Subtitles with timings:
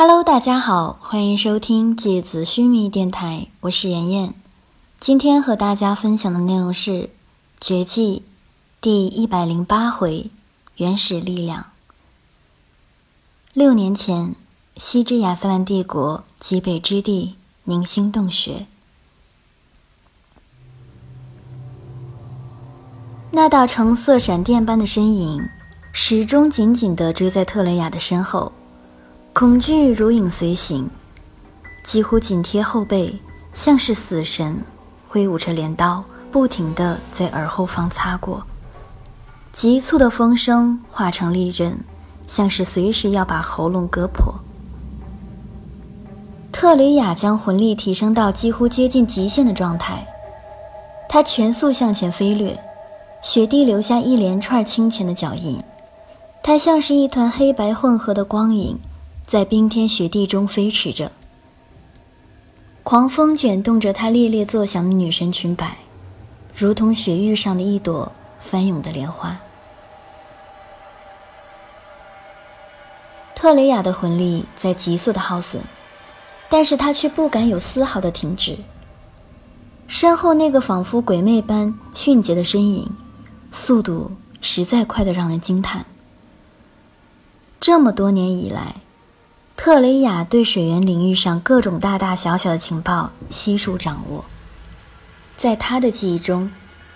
[0.00, 4.32] Hello，大家好，欢迎收听芥子须弥电台，我是妍妍。
[5.00, 6.90] 今天和大家分享的内容是
[7.60, 8.22] 《绝技》
[8.80, 10.30] 第一百零八回
[10.78, 11.72] “原始力量”。
[13.52, 14.36] 六年前，
[14.76, 17.34] 西之亚斯兰帝国极北之地
[17.64, 18.68] 凝星洞穴，
[23.32, 25.48] 那道橙色闪电般的身影，
[25.92, 28.52] 始终紧紧地追在特雷雅的身后。
[29.38, 30.90] 恐惧如影随形，
[31.84, 33.14] 几乎紧贴后背，
[33.54, 34.60] 像是死神，
[35.06, 36.02] 挥舞着镰刀，
[36.32, 38.42] 不停地在耳后方擦过。
[39.52, 41.78] 急促的风声化成利刃，
[42.26, 44.34] 像是随时要把喉咙割破。
[46.50, 50.04] 特雷雅将魂力提升到几乎接近极限的状态，
[51.08, 52.58] 他全速向前飞掠，
[53.22, 55.62] 雪地留下一连串清浅的脚印，
[56.42, 58.76] 他像是一团黑白混合的光影。
[59.28, 61.12] 在冰天雪地中飞驰着，
[62.82, 65.76] 狂风卷动着她猎猎作响的女神裙摆，
[66.56, 69.38] 如同雪域上的一朵翻涌的莲花。
[73.34, 75.62] 特雷雅的魂力在急速的耗损，
[76.48, 78.56] 但是她却不敢有丝毫的停止。
[79.86, 82.90] 身后那个仿佛鬼魅般迅捷的身影，
[83.52, 85.84] 速度实在快得让人惊叹。
[87.60, 88.76] 这么多年以来。
[89.60, 94.24] 特雷雅对水源领域上各种大大小小的情报悉数掌握。
[95.36, 96.52] 在他的记忆中，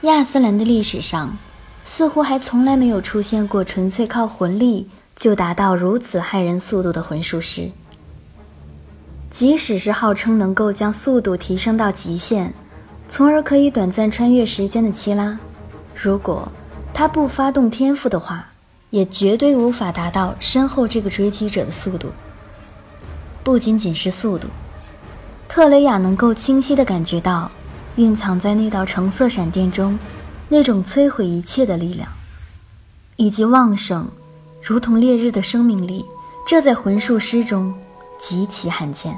[0.00, 1.36] 亚斯兰的历史上，
[1.84, 7.70] 似乎还从来没有出现过纯粹靠魂力就达到如此骇人速度的魂术师。
[9.30, 12.54] 即使是号称能够将速度提升到极限，
[13.06, 15.38] 从而可以短暂穿越时间的希拉，
[15.94, 16.50] 如果
[16.94, 18.48] 他不发动天赋的话，
[18.88, 22.08] 也绝对无法达到身后这个追击者的速度。
[23.46, 24.48] 不仅仅是速度，
[25.46, 27.48] 特雷雅能够清晰地感觉到，
[27.94, 29.96] 蕴藏在那道橙色闪电中，
[30.48, 32.08] 那种摧毁一切的力量，
[33.14, 34.08] 以及旺盛，
[34.60, 36.04] 如同烈日的生命力。
[36.44, 37.72] 这在魂术师中
[38.18, 39.16] 极其罕见。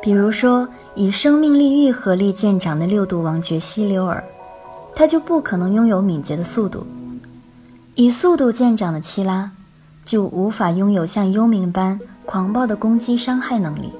[0.00, 4.22] 比如说，以生命力愈合力见长的六度王爵希留尔，
[4.94, 6.86] 他就不可能拥有敏捷的速度；
[7.96, 9.50] 以速度见长的七拉。
[10.06, 13.92] 就无法拥有像幽冥般狂暴的攻击伤害能力。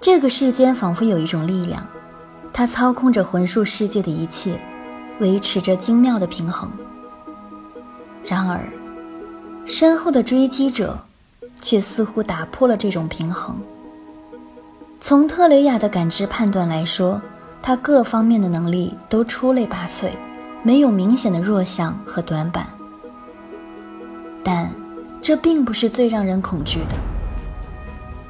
[0.00, 1.84] 这个世间仿佛有一种力量，
[2.52, 4.60] 它操控着魂术世界的一切，
[5.18, 6.70] 维持着精妙的平衡。
[8.24, 8.60] 然而，
[9.66, 10.98] 身后的追击者
[11.62, 13.56] 却似乎打破了这种平衡。
[15.00, 17.20] 从特雷雅的感知判断来说，
[17.62, 20.10] 他各方面的能力都出类拔萃，
[20.62, 22.66] 没有明显的弱项和短板。
[24.42, 24.72] 但，
[25.22, 26.96] 这并不是最让人恐惧的。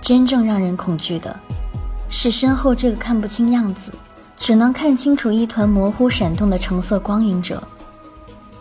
[0.01, 1.39] 真正让人恐惧的，
[2.09, 3.93] 是身后这个看不清样子，
[4.37, 7.63] 只能看清楚一团模糊闪动的橙色光影者。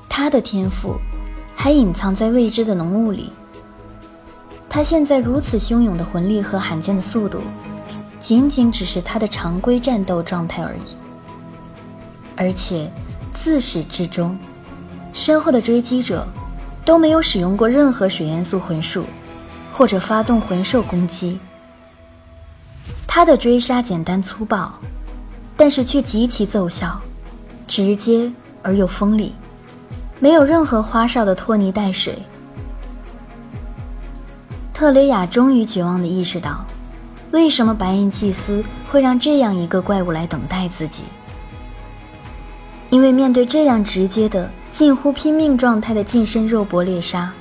[0.08, 0.96] 他的天赋，
[1.56, 3.32] 还隐藏在未知的浓雾里。
[4.70, 7.40] 他现在如此汹涌的魂力和罕见的速度，
[8.20, 10.96] 仅仅只是他的常规战斗状态而已。
[12.36, 12.92] 而且，
[13.34, 14.38] 自始至终，
[15.14, 16.28] 身后的追击者。
[16.90, 19.06] 都没有使用过任何水元素魂术，
[19.72, 21.40] 或者发动魂兽攻击。
[23.06, 24.74] 他的追杀简单粗暴，
[25.56, 27.00] 但是却极其奏效，
[27.68, 28.32] 直接
[28.64, 29.36] 而又锋利，
[30.20, 32.18] 没有任何花哨的拖泥带水。
[34.74, 36.66] 特雷雅终于绝望地意识到，
[37.30, 41.04] 为什么白银祭司会让这样一个怪物来等待自己。
[42.90, 44.50] 因为面对这样直接的。
[44.72, 47.34] 近乎拼命状态的近身肉搏猎杀，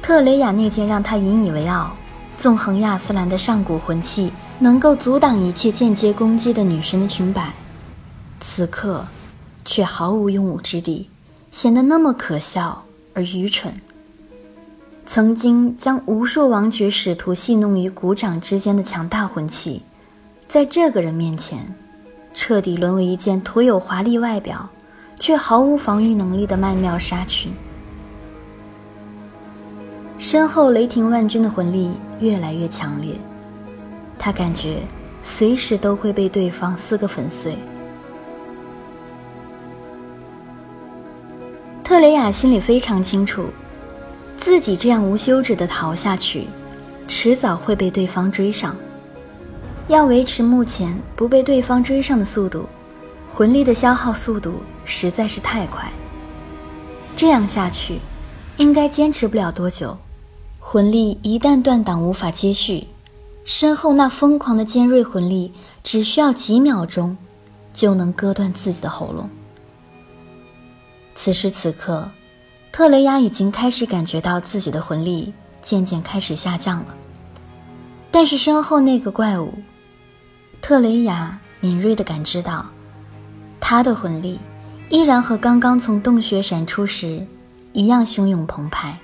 [0.00, 1.90] 特雷雅那件让他引以为傲、
[2.38, 7.52] 纵横亚斯兰的上古魂器，能够阻挡一切间接攻击的女神的裙摆，
[8.38, 9.06] 此刻
[9.64, 11.10] 却毫无用武之地，
[11.50, 13.74] 显得那么可笑而愚蠢。
[15.04, 19.82] 曾经将无数王爵使徒戏弄于股掌之间的强大魂器，
[20.46, 21.58] 在这个人面前，
[22.32, 24.70] 彻底沦为一件徒有华丽外表。
[25.20, 27.52] 却毫无防御能力的曼妙纱裙，
[30.18, 33.12] 身后雷霆万钧的魂力越来越强烈，
[34.18, 34.78] 他感觉
[35.22, 37.54] 随时都会被对方撕个粉碎。
[41.84, 43.44] 特雷雅心里非常清楚，
[44.38, 46.46] 自己这样无休止的逃下去，
[47.06, 48.74] 迟早会被对方追上。
[49.88, 52.64] 要维持目前不被对方追上的速度。
[53.32, 54.54] 魂力的消耗速度
[54.90, 55.88] 实在是太快，
[57.16, 58.00] 这样下去，
[58.56, 59.96] 应该坚持不了多久，
[60.58, 62.88] 魂力一旦断档无法接续，
[63.44, 65.52] 身后那疯狂的尖锐魂力
[65.84, 67.16] 只需要几秒钟，
[67.72, 69.30] 就能割断自己的喉咙。
[71.14, 72.10] 此时此刻，
[72.72, 75.32] 特雷雅已经开始感觉到自己的魂力
[75.62, 76.94] 渐渐开始下降了。
[78.10, 79.54] 但是身后那个怪物，
[80.60, 82.66] 特雷雅敏锐地感知到，
[83.60, 84.38] 他的魂力
[84.90, 87.24] 依然和刚刚从洞穴闪出时
[87.72, 88.98] 一样汹涌澎湃。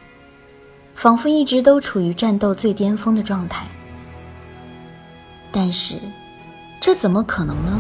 [0.96, 3.66] 仿佛一直都处于战斗最巅峰的状态，
[5.52, 5.96] 但是，
[6.80, 7.78] 这怎么可能呢？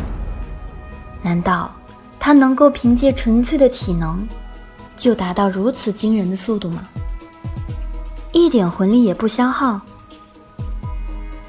[1.22, 1.74] 难道
[2.20, 4.28] 他能够凭借纯粹的体能，
[4.98, 6.86] 就达到如此惊人的速度吗？
[8.32, 9.80] 一点魂力也不消耗？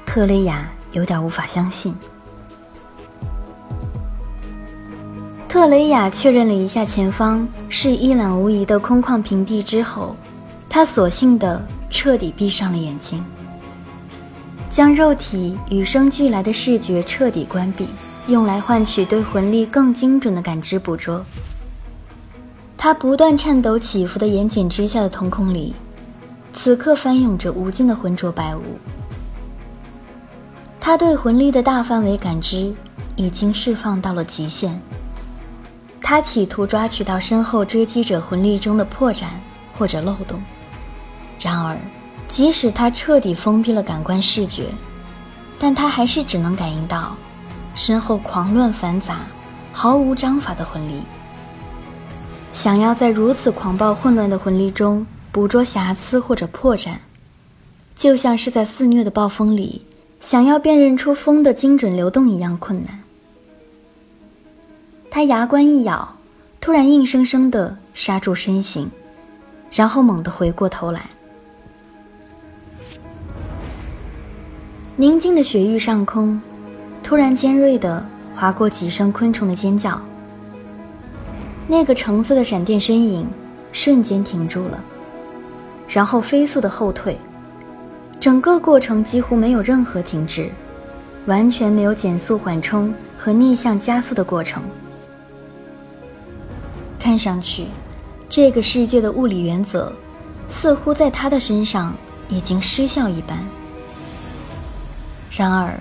[0.06, 1.94] 特雷雅有点无法相信。
[5.58, 10.14] 特雷雅确认了一下前方是一览无遗的空旷平地之后。
[10.68, 11.60] 他索性的
[11.90, 13.24] 彻底闭上了眼睛，
[14.70, 17.88] 将肉体与生俱来的视觉彻底关闭，
[18.28, 21.24] 用来换取对魂力更精准的感知捕捉。
[22.76, 25.74] 他不断颤抖起伏的眼睑之下的瞳孔里，
[26.52, 28.62] 此刻翻涌着无尽的浑浊白雾。
[30.78, 32.72] 他对魂力的大范围感知
[33.16, 34.80] 已经释放到了极限。
[36.00, 39.24] 他企图抓取到身后追击者魂力中的破绽
[39.76, 40.40] 或者漏洞。
[41.40, 41.76] 然而，
[42.28, 44.66] 即使他彻底封闭了感官视觉，
[45.58, 47.16] 但他还是只能感应到
[47.74, 49.20] 身后狂乱繁杂、
[49.72, 51.02] 毫无章法的魂力。
[52.52, 56.90] 想要在如此狂暴混乱的魂力中捕捉瑕疵或者破绽，
[57.94, 59.84] 就像是在肆虐的暴风里
[60.20, 63.00] 想要辨认出风的精准流动一样困难。
[65.18, 66.14] 他牙关一咬，
[66.60, 68.88] 突然硬生生地刹住身形，
[69.72, 71.06] 然后猛地回过头来。
[74.94, 76.40] 宁静的雪域上空，
[77.02, 80.00] 突然尖锐地划过几声昆虫的尖叫。
[81.66, 83.26] 那个橙色的闪电身影
[83.72, 84.80] 瞬间停住了，
[85.88, 87.18] 然后飞速的后退，
[88.20, 90.48] 整个过程几乎没有任何停滞，
[91.26, 94.62] 完全没有减速缓冲和逆向加速的过程。
[97.08, 97.68] 看上去，
[98.28, 99.90] 这个世界的物理原则
[100.50, 101.94] 似乎在他的身上
[102.28, 103.38] 已经失效一般。
[105.30, 105.80] 然而，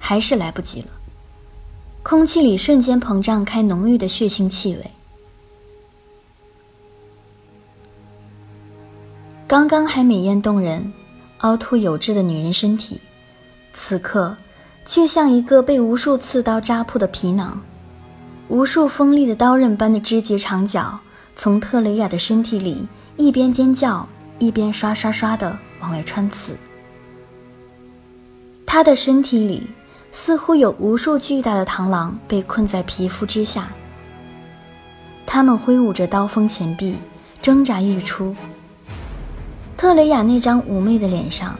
[0.00, 0.88] 还是来不及了。
[2.02, 4.90] 空气里瞬间膨胀开浓郁的血腥气味。
[9.46, 10.92] 刚刚还美艳动人、
[11.38, 13.00] 凹凸有致的女人身体，
[13.72, 14.36] 此刻
[14.84, 17.62] 却像一个被无数刺刀扎破的皮囊，
[18.48, 21.00] 无数锋利的刀刃般的肢节长角
[21.34, 22.86] 从特雷雅的身体里
[23.16, 24.06] 一边尖叫，
[24.38, 26.56] 一边刷刷刷的往外穿刺。
[28.66, 29.66] 他的身体里
[30.12, 33.72] 似乎有无数巨大的螳螂被困在皮肤之下，
[35.24, 36.96] 他们挥舞着刀锋前臂，
[37.40, 38.36] 挣扎欲出。
[39.76, 41.58] 特雷雅那张妩媚的脸上，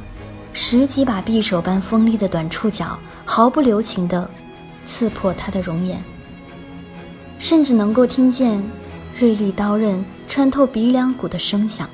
[0.52, 4.28] 十几把匕首般锋利的短触角毫不留情地
[4.86, 6.02] 刺破他的容颜，
[7.44, 8.58] 甚至能够听见
[9.18, 11.86] 锐利刀刃穿透鼻梁骨的声响。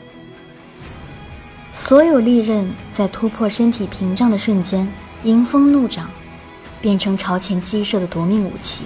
[1.74, 4.86] 所有利刃在突破身体屏障的瞬间。
[5.24, 6.08] 迎风怒涨，
[6.80, 8.84] 变成朝前击射的夺命武器。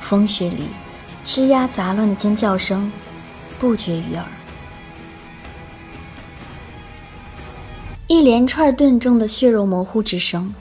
[0.00, 0.68] 风雪里，
[1.24, 2.90] 吱呀杂乱的尖叫声
[3.58, 4.24] 不绝于耳。
[8.06, 10.54] 一连串钝重的血肉模糊之声，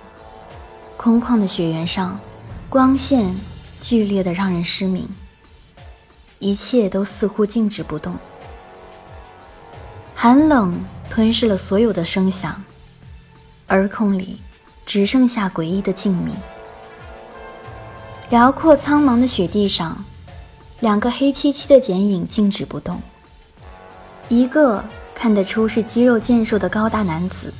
[0.98, 2.19] 空旷的雪原上，
[2.67, 3.33] 光线
[3.81, 5.07] 剧烈的让人失明。
[6.39, 8.15] 一切都似乎静止不动，
[10.13, 10.79] 寒冷
[11.10, 12.63] 吞噬了所有的声响，
[13.69, 14.39] 耳孔里。
[14.88, 16.31] 只剩下诡异的静谧。
[18.29, 20.01] 辽阔苍茫的雪地上，
[20.79, 23.01] 两个黑漆漆的剪影静止不动。
[24.29, 24.81] 一个
[25.13, 27.53] 看得出是肌肉健硕的高大男子，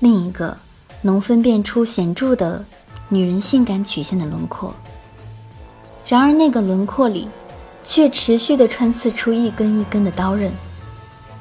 [0.00, 0.58] 另一个
[1.00, 2.64] 能分辨出显著的
[3.08, 4.74] 女人性感曲线的轮廓。
[6.06, 7.28] 然而那个轮廓里，
[7.84, 10.52] 却持续地穿刺出一根一根的刀刃，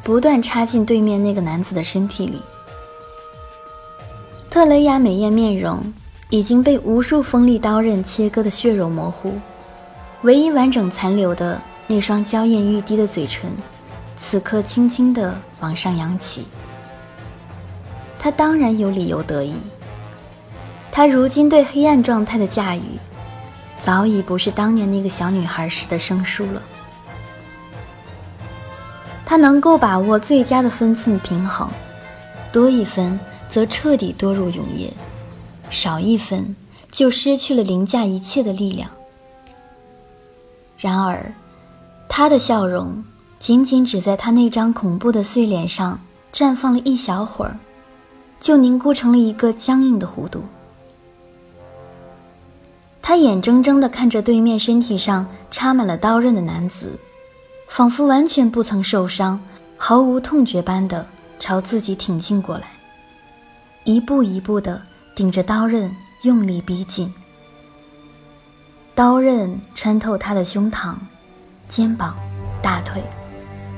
[0.03, 2.41] 不断插进对面那个男子的身体里。
[4.50, 5.84] 特雷雅美艳面容
[6.29, 9.34] 已经被无数锋利刀刃切割的血肉模糊，
[10.24, 13.51] 唯一完整残留的那双娇艳欲滴的嘴唇，
[14.17, 16.45] 此刻轻轻地往上扬起。
[18.17, 19.53] 他当然有理由得意。
[20.91, 22.81] 他如今对黑暗状态的驾驭，
[23.86, 26.62] 早已不是当年那个小女孩时的生疏了。
[29.24, 31.70] 他能够把握最佳的分寸平衡。
[32.51, 34.92] 多一分则彻底堕入永夜，
[35.70, 36.56] 少一分
[36.89, 38.89] 就失去了凌驾一切的力量。
[40.80, 41.32] 然而，
[42.10, 43.04] 他的笑容
[43.39, 46.00] 仅仅只在他那张恐怖的碎脸上
[46.34, 47.60] 绽放了一小会儿，
[48.39, 50.44] 就凝固成了一个僵硬的弧度。
[53.07, 57.00] 他眼睁睁地看着对面身体上插满了刀刃的男子，
[57.67, 59.39] 仿佛完全不曾受伤、
[59.77, 61.05] 毫无痛觉般的
[61.38, 62.63] 朝自己挺进过来，
[63.83, 64.81] 一步一步地
[65.15, 67.13] 顶着刀刃用力逼近。
[68.95, 70.95] 刀刃穿透他的胸膛。
[71.67, 72.15] 肩膀、
[72.59, 73.03] 大腿，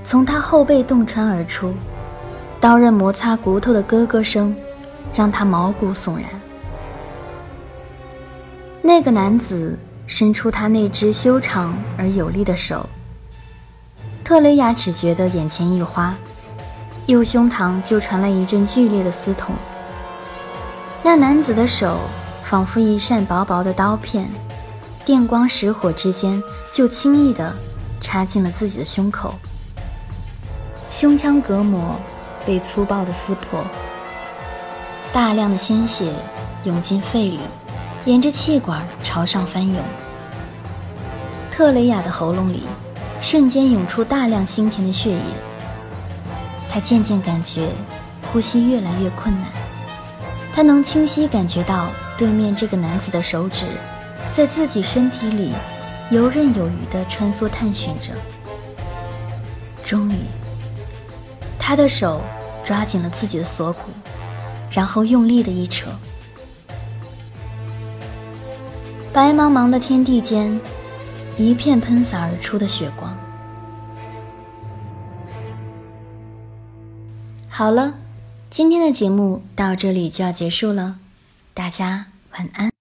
[0.05, 1.73] 从他后背洞穿而出，
[2.61, 4.55] 刀刃摩擦骨头的咯咯声，
[5.13, 6.25] 让他毛骨悚然。
[8.81, 12.87] 那个男子伸出他那只修长而有力的手，
[14.23, 16.15] 特雷雅只觉得眼前一花，
[17.05, 19.55] 右胸膛就传来一阵剧烈的撕痛。
[21.03, 21.99] 那男子的手
[22.43, 24.29] 仿佛一扇薄薄的刀片，
[25.05, 26.41] 电光石火之间
[26.71, 27.53] 就轻易的。
[27.99, 29.33] 插进了自己的胸口，
[30.91, 31.99] 胸腔隔膜
[32.45, 33.65] 被粗暴的撕破，
[35.11, 36.13] 大量的鲜血
[36.63, 37.39] 涌进肺里，
[38.07, 39.75] 沿着气管朝上翻涌。
[41.51, 42.63] 特雷雅的喉咙里
[43.19, 45.19] 瞬间涌出大量腥甜的血液，
[46.69, 47.67] 她渐渐感觉
[48.31, 49.43] 呼吸越来越困难。
[50.53, 53.65] 她能清晰感觉到对面这个男子的手指
[54.33, 55.51] 在自己身体里。
[56.09, 58.13] 游刃有余地穿梭探寻着，
[59.83, 60.15] 终于，
[61.59, 62.21] 他的手
[62.63, 63.91] 抓紧了自己的锁骨，
[64.71, 65.87] 然后用力的一扯，
[69.17, 70.61] 白茫茫的天地间，
[71.37, 73.17] 一片喷洒而出的血光。
[77.49, 77.95] 好了，
[78.51, 80.99] 今天的节目到这里就要结束了，
[81.55, 82.76] 大家晚安。